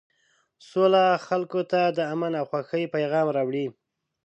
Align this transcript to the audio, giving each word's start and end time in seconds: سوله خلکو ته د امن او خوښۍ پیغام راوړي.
سوله 0.69 1.03
خلکو 1.27 1.61
ته 1.71 1.81
د 1.97 1.99
امن 2.13 2.31
او 2.39 2.45
خوښۍ 2.51 2.83
پیغام 2.95 3.27
راوړي. 3.35 3.65